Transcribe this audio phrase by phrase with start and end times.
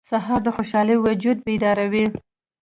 [0.09, 2.05] سهار د خوشحال وجود بیداروي.